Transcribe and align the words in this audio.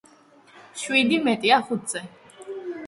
შვიდი 0.85 1.21
მეტია 1.29 1.61
ხუთზე. 1.69 2.05